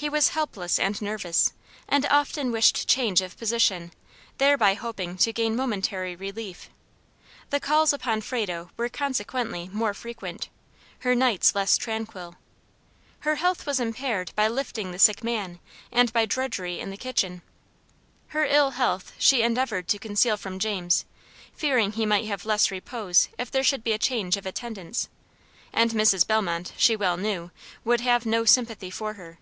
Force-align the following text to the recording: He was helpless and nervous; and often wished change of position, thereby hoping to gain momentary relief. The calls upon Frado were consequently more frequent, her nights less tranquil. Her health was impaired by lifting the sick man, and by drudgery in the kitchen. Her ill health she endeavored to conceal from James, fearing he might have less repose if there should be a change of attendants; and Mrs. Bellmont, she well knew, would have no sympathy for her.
He 0.00 0.08
was 0.08 0.28
helpless 0.28 0.78
and 0.78 0.98
nervous; 1.02 1.52
and 1.86 2.06
often 2.06 2.50
wished 2.50 2.88
change 2.88 3.20
of 3.20 3.36
position, 3.36 3.92
thereby 4.38 4.72
hoping 4.72 5.18
to 5.18 5.30
gain 5.30 5.54
momentary 5.54 6.16
relief. 6.16 6.70
The 7.50 7.60
calls 7.60 7.92
upon 7.92 8.22
Frado 8.22 8.70
were 8.78 8.88
consequently 8.88 9.68
more 9.70 9.92
frequent, 9.92 10.48
her 11.00 11.14
nights 11.14 11.54
less 11.54 11.76
tranquil. 11.76 12.36
Her 13.18 13.34
health 13.34 13.66
was 13.66 13.78
impaired 13.78 14.32
by 14.34 14.48
lifting 14.48 14.90
the 14.90 14.98
sick 14.98 15.22
man, 15.22 15.60
and 15.92 16.10
by 16.14 16.24
drudgery 16.24 16.80
in 16.80 16.88
the 16.88 16.96
kitchen. 16.96 17.42
Her 18.28 18.46
ill 18.46 18.70
health 18.70 19.12
she 19.18 19.42
endeavored 19.42 19.86
to 19.88 19.98
conceal 19.98 20.38
from 20.38 20.58
James, 20.58 21.04
fearing 21.54 21.92
he 21.92 22.06
might 22.06 22.24
have 22.24 22.46
less 22.46 22.70
repose 22.70 23.28
if 23.36 23.50
there 23.50 23.62
should 23.62 23.84
be 23.84 23.92
a 23.92 23.98
change 23.98 24.38
of 24.38 24.46
attendants; 24.46 25.10
and 25.74 25.90
Mrs. 25.90 26.26
Bellmont, 26.26 26.72
she 26.78 26.96
well 26.96 27.18
knew, 27.18 27.50
would 27.84 28.00
have 28.00 28.24
no 28.24 28.46
sympathy 28.46 28.88
for 28.90 29.12
her. 29.12 29.38